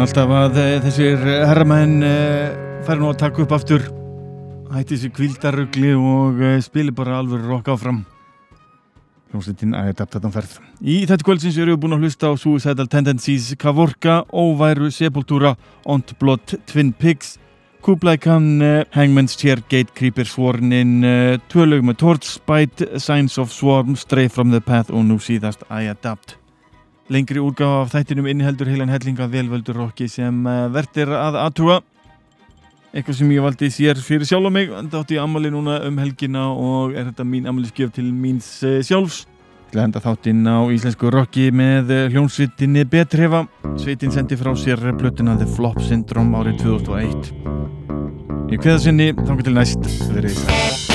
alltaf 0.05 0.31
að 0.37 0.57
eh, 0.61 0.73
þessir 0.83 1.21
herramenn 1.49 2.03
uh, 2.05 2.81
fær 2.85 2.99
nú 3.01 3.07
að 3.09 3.23
taka 3.23 3.41
upp 3.41 3.53
aftur. 3.55 3.85
Hætti 4.69 4.93
þessi 4.93 5.09
kvildarugli 5.15 5.93
og 5.97 6.43
spili 6.61 6.93
bara 6.93 7.15
alveg 7.21 7.47
rock 7.47 7.71
áfram. 7.73 8.03
Hljómsveitin 9.31 9.73
að 9.73 9.89
þetta 9.89 10.05
aftan 10.05 10.35
ferð 10.35 10.53
Í 10.85 10.99
þetta 11.09 11.25
kvöldsins 11.25 11.57
eru 11.57 11.73
við 11.73 11.81
búin 11.81 11.97
að 11.97 12.05
hlusta 12.05 12.29
á 12.29 12.33
Suicidal 12.37 12.85
Tendencies, 12.91 13.49
Kavorka, 13.57 14.19
Óværu, 14.29 14.91
Sepultura, 14.93 15.55
Ont 15.89 16.13
Blood, 16.21 16.53
Twin 16.69 16.93
Pigs 16.93 17.39
Kublai 17.85 18.19
Khan, 18.21 18.61
uh, 18.61 18.85
Hangman's 18.93 19.35
Chair, 19.41 19.65
Gatekeeper, 19.71 20.29
Swornin, 20.29 20.99
Tvölaug 21.49 21.85
með 21.85 22.01
Torchbite, 22.05 22.93
Signs 23.01 23.41
of 23.41 23.53
Swarm, 23.53 23.97
Stray 23.97 24.29
from 24.29 24.53
the 24.53 24.61
Path 24.61 24.93
og 24.93 25.07
nú 25.09 25.17
síðast 25.17 25.65
I 25.69 25.89
Adapt 25.89 26.37
Lengri 27.13 27.37
úrgáð 27.37 27.83
af 27.83 27.91
þættinum 27.93 28.25
inniheldur 28.31 28.69
heilan 28.71 28.89
hellinga 28.89 29.27
velvöldur 29.29 29.77
rocki 29.77 30.07
sem 30.09 30.39
uh, 30.49 30.65
verðir 30.73 31.11
að 31.13 31.37
aðtúa 31.43 31.77
eitthvað 32.95 33.19
sem 33.19 33.33
ég 33.35 33.45
valdi 33.45 33.69
sér 33.73 33.99
fyrir 34.01 34.25
sjálf 34.25 34.49
á 34.49 34.51
mig 34.55 34.71
þetta 34.71 35.03
átti 35.03 35.17
ég 35.19 35.25
ammali 35.25 35.51
núna 35.53 35.77
um 35.85 35.99
helgina 36.01 36.47
og 36.49 36.95
er 36.95 37.11
þetta 37.11 37.27
mín 37.29 37.45
ammaliðskjöf 37.51 37.93
til 37.99 38.07
míns 38.09 38.49
uh, 38.65 38.79
sjálfs. 38.85 39.25
Til 39.69 39.81
að 39.81 39.87
henda 39.87 40.01
þáttinn 40.01 40.49
á 40.49 40.57
íslensku 40.73 41.13
rocki 41.13 41.51
með 41.53 41.93
uh, 41.93 42.01
hljónsvitinni 42.15 42.87
Betrefa 42.89 43.45
Sveitin 43.75 44.13
sendi 44.15 44.39
frá 44.39 44.55
sér 44.57 44.81
blötuna 44.97 45.37
The 45.37 45.49
Flop 45.57 45.77
Syndrome 45.85 46.41
árið 46.41 46.63
2001 46.65 47.65
Í 48.45 48.59
kveðasinni 48.61 49.11
þangar 49.23 49.47
til 49.47 49.57
næst. 49.57 49.89
Verið 50.13 50.37
sæl. 50.37 50.55
Nigga, 50.55 50.94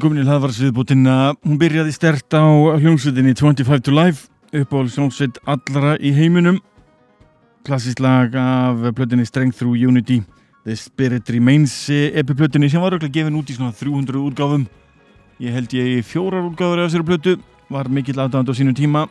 Velkomin 0.00 0.22
í 0.22 0.24
hlaðvarsviðbútina. 0.24 1.14
Hún 1.44 1.58
byrjaði 1.60 1.90
stert 1.92 2.32
á 2.32 2.40
hljómsveitinni 2.80 3.34
25 3.36 3.82
to 3.84 3.92
Life 3.92 4.30
upp 4.56 4.70
á 4.72 4.78
hljómsveit 4.80 5.36
allra 5.44 5.90
í 6.00 6.14
heiminum. 6.16 6.56
Klassísk 7.68 8.00
lag 8.00 8.32
af 8.32 8.80
plötinni 8.96 9.26
Strength 9.28 9.58
Through 9.58 9.76
Unity 9.76 10.22
The 10.64 10.78
Spirit 10.80 11.28
Remains 11.28 11.74
epiplötinni 11.92 12.70
sem 12.72 12.80
var 12.80 12.96
auðvitað 12.96 13.12
gefin 13.18 13.36
út 13.42 13.52
í 13.52 13.58
svona 13.58 13.76
300 13.76 14.24
útgáfum. 14.24 14.64
Ég 15.36 15.52
held 15.52 15.76
ég 15.76 15.92
í 15.98 16.00
fjórar 16.00 16.48
útgáfur 16.48 16.80
af 16.80 16.88
þessari 16.88 17.08
plötu, 17.10 17.36
var 17.68 17.92
mikill 17.92 18.16
aðdáðand 18.24 18.48
á 18.48 18.54
sínum 18.56 18.80
tíma. 18.80 19.04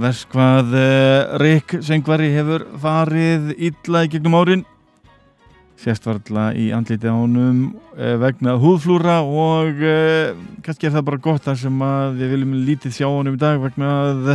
Vers 0.00 0.24
hvað 0.32 0.72
uh, 0.72 1.36
Rick 1.44 1.82
Sengvari 1.84 2.32
hefur 2.32 2.64
farið 2.80 3.52
illa 3.58 4.06
í 4.08 4.12
gegnum 4.16 4.40
árin 4.40 4.64
sérst 5.78 6.06
varðla 6.08 6.50
í 6.58 6.68
andliti 6.74 7.06
á 7.06 7.14
honum 7.14 7.60
uh, 7.94 8.14
vegna 8.22 8.56
húðflúra 8.58 9.20
og 9.22 9.78
uh, 9.78 10.34
kannski 10.66 10.88
er 10.88 10.96
það 10.96 11.06
bara 11.10 11.22
gott 11.28 11.46
þar 11.46 11.60
sem 11.60 11.84
að 11.86 12.18
við 12.18 12.34
viljum 12.34 12.58
lítið 12.66 12.96
sjá 12.98 13.06
honum 13.06 13.38
í 13.38 13.42
dag 13.42 13.60
vegna 13.62 13.92
að 14.08 14.32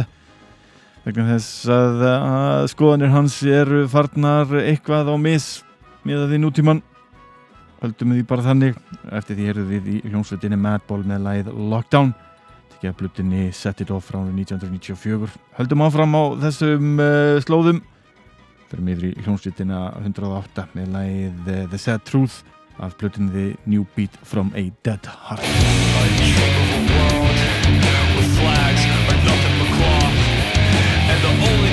vegna 1.04 1.28
þess 1.34 1.68
að, 1.68 2.08
að 2.08 2.66
skoðanir 2.72 3.12
hans 3.12 3.38
eru 3.44 3.84
farnar 3.92 4.56
eitthvað 4.64 5.12
á 5.12 5.16
mis 5.20 5.48
með 6.08 6.28
því 6.32 6.42
nútíman 6.44 6.84
höldum 7.84 8.14
við 8.14 8.22
því 8.22 8.28
bara 8.30 8.46
þannig. 8.48 8.78
Eftir 9.12 9.40
því 9.40 9.48
erum 9.52 9.72
við 9.72 9.90
í 9.92 9.98
hljómsveitinni 10.08 10.60
Madball 10.60 11.02
með 11.08 11.26
læð 11.26 11.50
Lockdown. 11.72 12.14
Tekja 12.74 12.94
blutinni 13.00 13.50
Set 13.56 13.84
It 13.84 13.92
Off 13.92 14.08
frá 14.08 14.22
árið 14.22 14.46
1994 14.46 15.34
höldum 15.60 15.84
áfram 15.86 16.16
á 16.16 16.24
þessum 16.46 17.02
uh, 17.04 17.42
slóðum 17.44 17.84
fyrir 18.74 18.98
yfir 18.98 19.10
í 19.12 19.24
hljómsveitina 19.26 19.80
108 20.02 20.66
með 20.74 20.88
læð 20.96 21.52
The 21.72 21.80
Sad 21.82 22.02
Truth 22.10 22.42
af 22.82 22.98
blutinni 22.98 23.32
The 23.34 23.48
New 23.70 23.86
Beat 23.96 24.18
from 24.24 24.52
a 24.56 24.72
Dead 24.84 25.06
Heart 25.06 25.44
with 28.18 28.38
flags 28.38 28.84
are 29.10 29.20
nothing 29.26 29.56
but 29.60 29.70
cloth. 29.78 30.20
And 31.10 31.20
the 31.26 31.34
only 31.50 31.73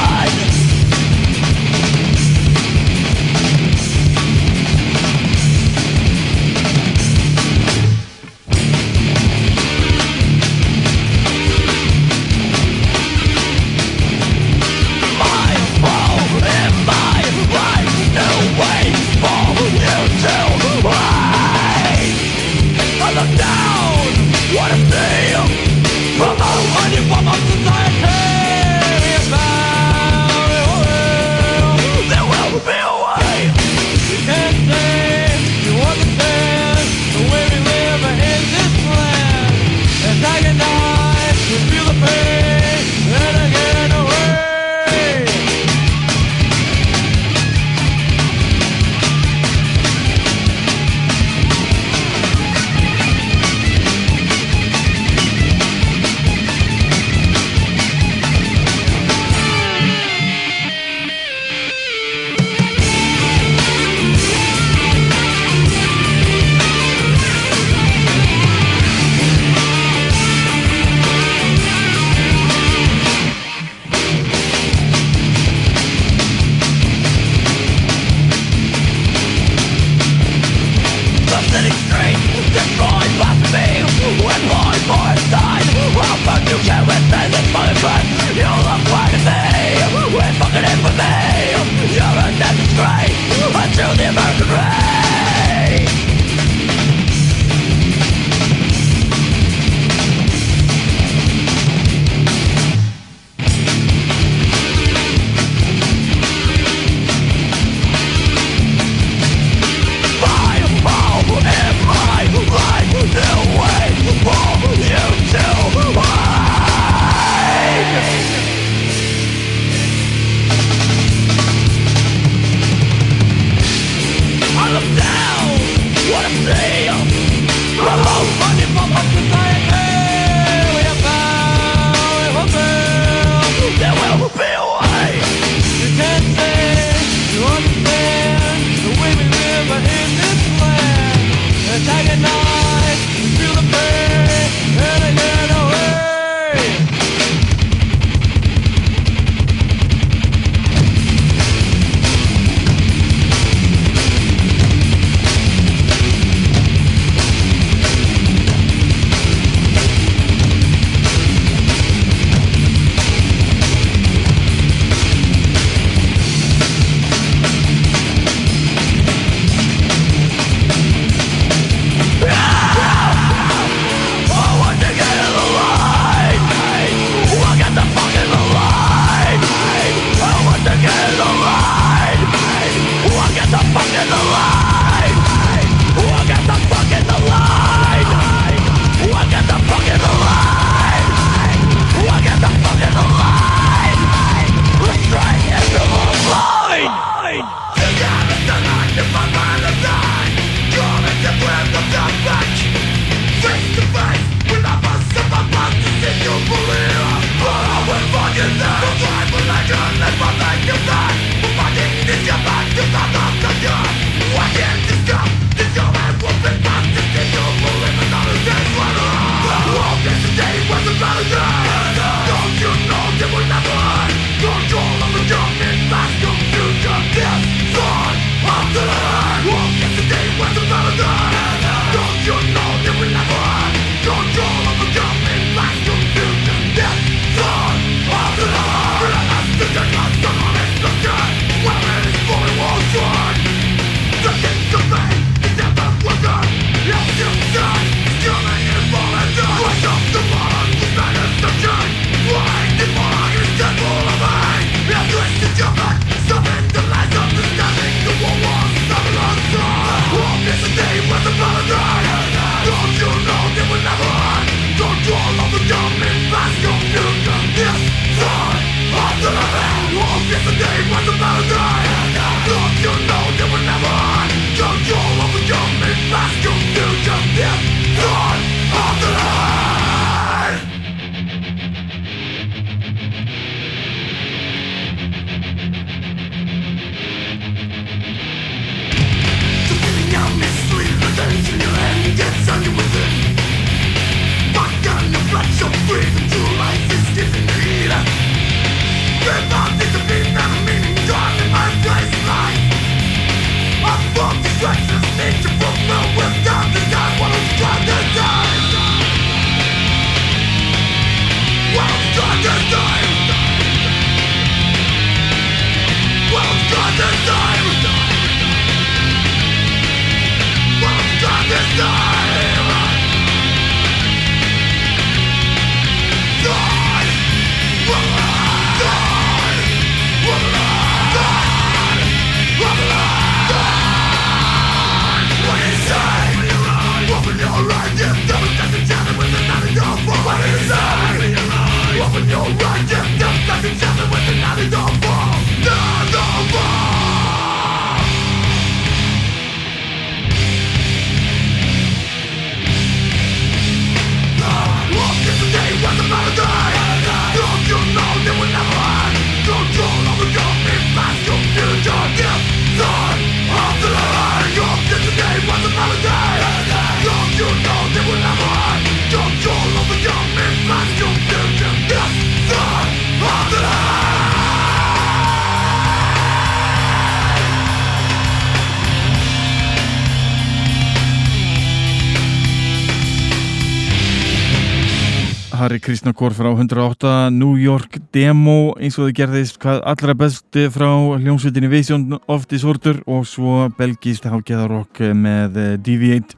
Kristnakor 385.81 386.35
frá 386.37 386.47
108 386.51 387.31
New 387.33 387.55
York 387.57 387.97
demo 388.13 388.75
eins 388.77 388.99
og 388.99 389.07
þið 389.07 389.15
gerðist 389.17 389.57
hvað 389.61 389.79
allra 389.89 390.13
besti 390.17 390.67
frá 390.69 390.87
hljómsveitinni 391.17 391.71
Vision 391.71 392.19
of 392.29 392.45
Disorder 392.51 392.99
og 393.09 393.25
svo 393.29 393.65
belgist 393.77 394.27
hálgeðarokk 394.29 395.01
með 395.17 395.57
eh, 395.57 395.73
Deviate. 395.81 396.37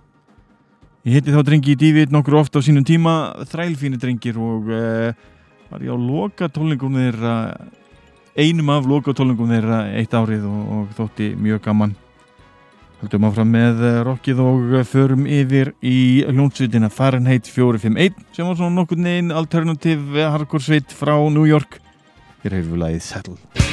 Ég 1.04 1.20
hitti 1.20 1.36
þá 1.36 1.44
drengi 1.44 1.76
í 1.76 1.78
Deviate 1.80 2.16
nokkur 2.16 2.40
oft 2.40 2.56
á 2.56 2.64
sínum 2.64 2.86
tíma 2.88 3.34
þrælfínu 3.52 4.00
drengir 4.00 4.40
og 4.40 4.72
uh, 4.72 5.12
var 5.68 5.84
ég 5.84 5.92
á 5.92 5.98
loka 6.00 6.48
tólningum 6.48 6.96
þeirra 7.02 7.36
einum 8.40 8.72
af 8.72 8.88
loka 8.88 9.12
tólningum 9.12 9.52
þeirra 9.52 9.84
eitt 10.00 10.16
árið 10.16 10.48
og, 10.48 10.64
og 10.78 10.96
þótti 10.96 11.34
mjög 11.36 11.66
gaman 11.68 11.98
Haldum 13.04 13.26
áfram 13.28 13.50
með 13.52 13.82
eh, 13.84 13.98
rockið 14.08 14.38
og 14.40 14.70
eh, 14.78 14.86
förum 14.88 15.26
yfir 15.28 15.74
í 15.84 16.24
hljónsvitina 16.24 16.88
Fahrenheit 16.88 17.50
451 17.52 18.16
sem 18.32 18.48
var 18.48 18.56
svona 18.56 18.78
nokkur 18.78 19.04
neginn 19.04 19.36
alternativ 19.36 20.16
hardcore 20.24 20.64
sveit 20.64 20.96
frá 20.96 21.18
New 21.28 21.44
York. 21.44 21.82
Hér 22.48 22.62
hefur 22.62 22.78
við 22.78 22.84
lagið 22.86 23.08
Settle. 23.10 23.73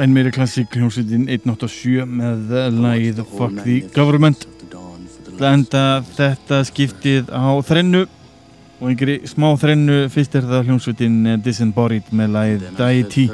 En 0.00 0.14
meiri 0.16 0.30
klassík 0.32 0.72
hljómsveitin 0.78 1.26
187 1.28 2.06
með 2.08 2.54
lagið 2.72 3.18
Fuck 3.34 3.58
the 3.66 3.80
Government. 3.92 4.46
enda 5.40 5.82
þetta 6.16 6.60
skiptið 6.68 7.28
á 7.32 7.60
þrennu 7.64 8.06
og 8.80 8.86
einhverji 8.88 9.28
smá 9.28 9.50
þrennu. 9.60 9.98
Fyrst 10.12 10.36
er 10.40 10.48
það 10.48 10.70
hljómsveitin 10.70 11.18
Disembodied 11.44 12.08
með 12.16 12.32
lagið 12.36 12.66
Deity 12.80 13.26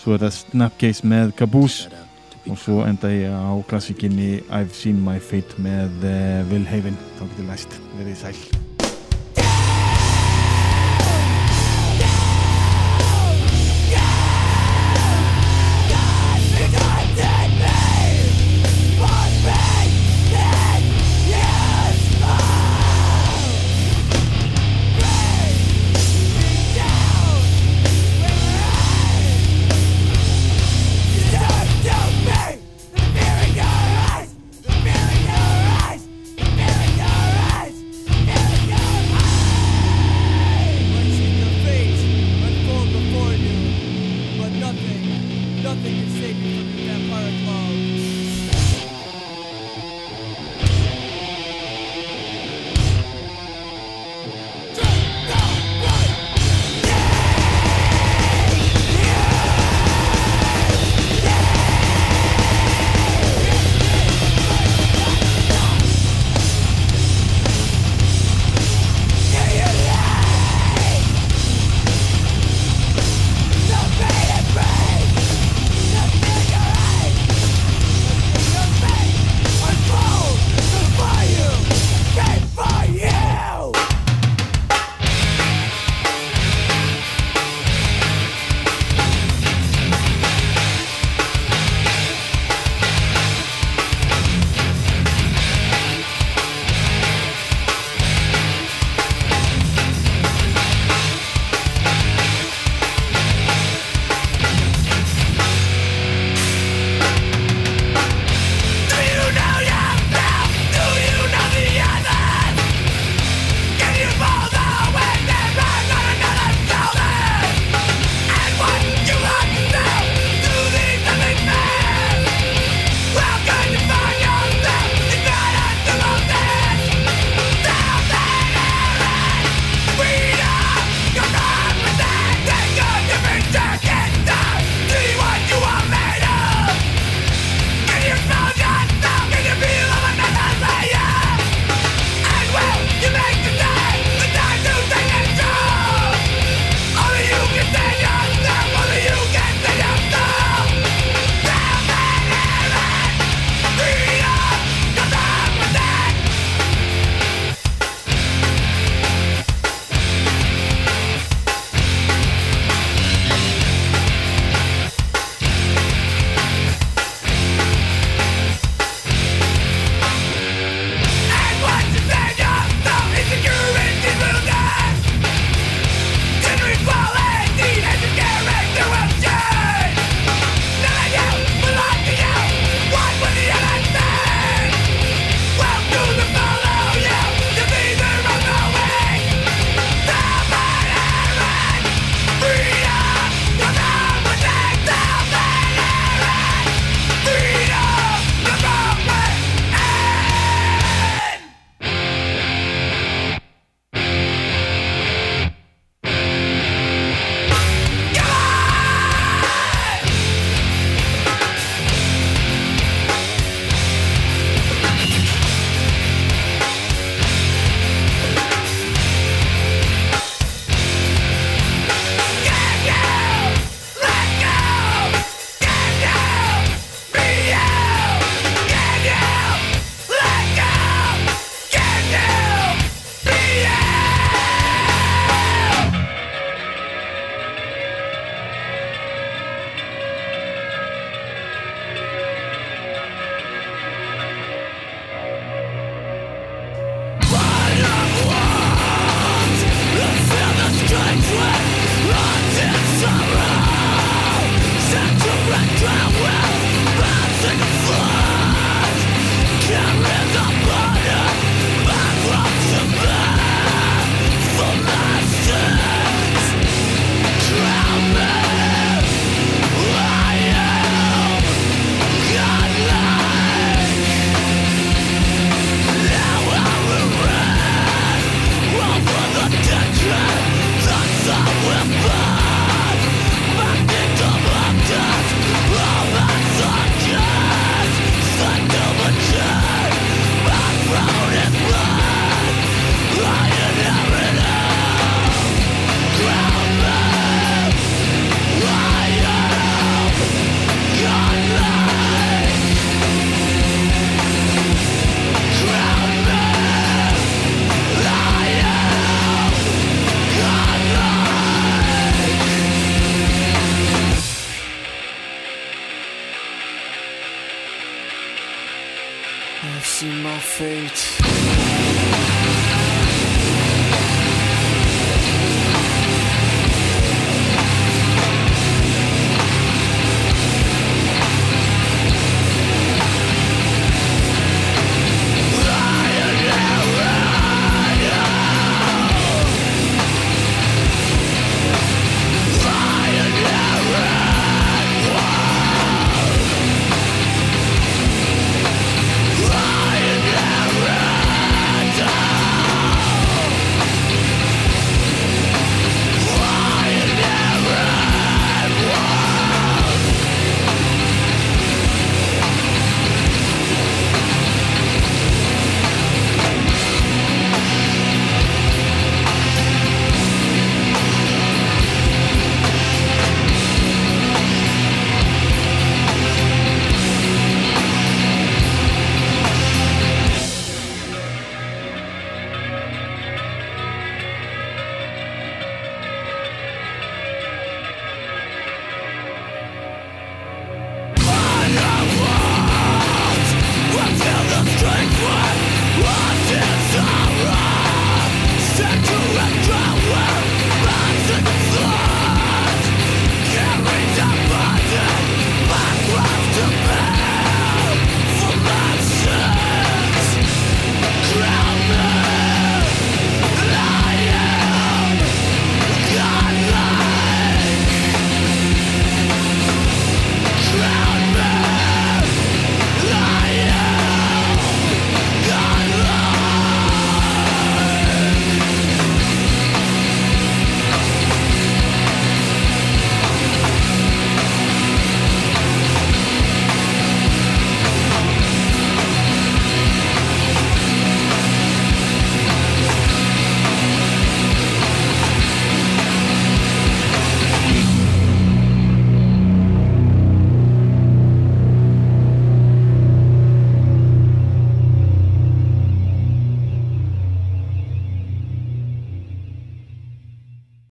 svo 0.00 0.16
er 0.16 0.24
það 0.24 0.38
Snapcase 0.38 1.10
með 1.12 1.34
Caboose. 1.38 1.90
Og 2.48 2.56
svo 2.58 2.80
enda 2.88 3.10
ég 3.12 3.30
á 3.30 3.52
klassíkinni 3.70 4.40
I've 4.48 4.74
Seen 4.74 4.98
My 5.04 5.20
Fate 5.20 5.60
með 5.62 6.08
uh, 6.08 6.40
Will 6.50 6.66
Haven. 6.66 6.98
Þá 7.20 7.22
getur 7.28 7.52
læst. 7.52 7.78
Verið 8.00 8.18
sæl 8.24 8.59